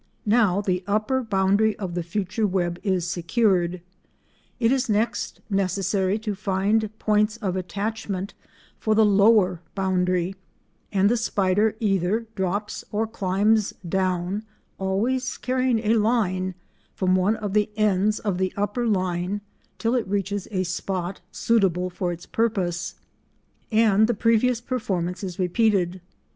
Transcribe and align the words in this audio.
Now 0.25 0.61
the 0.61 0.83
upper 0.87 1.21
boundary 1.21 1.77
of 1.77 1.93
the 1.93 2.01
future 2.01 2.47
web 2.47 2.79
is 2.81 3.07
secured. 3.07 3.81
It 4.59 4.71
is 4.71 4.89
next 4.89 5.41
necessary 5.47 6.17
to 6.17 6.33
find 6.33 6.89
points 6.97 7.37
of 7.37 7.55
attachment 7.55 8.33
for 8.79 8.95
the 8.95 9.05
lower 9.05 9.61
boundary, 9.75 10.35
and 10.91 11.07
the 11.07 11.17
spider 11.17 11.75
either 11.79 12.25
drops 12.33 12.83
or 12.91 13.05
climbs 13.05 13.75
down—always 13.87 15.37
carrying 15.37 15.77
a 15.77 15.93
line—from 15.93 17.13
one 17.15 17.35
of 17.35 17.53
the 17.53 17.69
ends 17.77 18.17
of 18.17 18.39
the 18.39 18.51
upper 18.57 18.87
line 18.87 19.41
till 19.77 19.93
it 19.93 20.07
reaches 20.07 20.47
a 20.49 20.63
spot 20.63 21.21
suitable 21.31 21.91
for 21.91 22.11
its 22.11 22.25
purpose, 22.25 22.95
and 23.71 24.07
the 24.07 24.15
previous 24.15 24.61
performance 24.61 25.23
is 25.23 25.37
repeated. 25.37 26.01